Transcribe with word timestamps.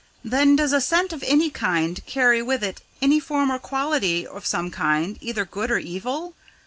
Then, 0.23 0.55
does 0.55 0.73
a 0.73 0.81
scent 0.81 1.13
of 1.13 1.23
any 1.27 1.51
kind 1.51 2.03
carry 2.07 2.41
with 2.41 2.63
it 2.63 2.81
any 3.03 3.19
form 3.19 3.51
or 3.51 3.59
quality 3.59 4.25
of 4.25 4.51
another 4.51 4.71
kind, 4.71 5.15
either 5.21 5.45
good 5.45 5.69
or 5.69 5.77
evil? 5.77 6.33